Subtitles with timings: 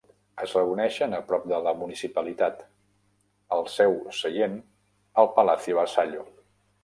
[0.43, 2.63] Es reuneixen a prop de la municipalitat,
[3.57, 4.55] al seu seient
[5.25, 6.27] al Palacio Vassallo.